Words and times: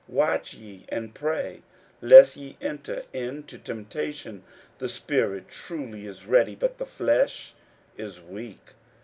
41:014:038 0.09 0.17
Watch 0.17 0.53
ye 0.55 0.85
and 0.89 1.13
pray, 1.13 1.61
lest 2.01 2.35
ye 2.35 2.57
enter 2.59 3.03
into 3.13 3.59
temptation. 3.59 4.43
The 4.79 4.89
spirit 4.89 5.47
truly 5.47 6.07
is 6.07 6.25
ready, 6.25 6.55
but 6.55 6.79
the 6.79 6.87
flesh 6.87 7.53
is 7.99 8.19
weak. 8.19 8.73